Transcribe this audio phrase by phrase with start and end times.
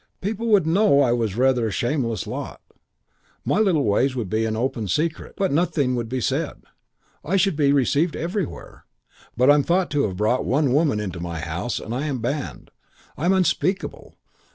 [0.19, 2.59] People would know I was rather a shameless lot,
[3.45, 6.63] my little ways would be an open secret, but nothing would be said.
[7.23, 8.85] I should be received everywhere.
[9.37, 12.71] But I'm thought to have brought one woman into my house and I'm banned.
[13.15, 14.15] I'm unspeakable.